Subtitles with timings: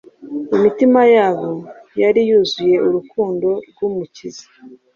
[0.57, 1.51] Imitima yabo
[2.01, 4.45] yari yuzuye urukundo rw’Umukiza,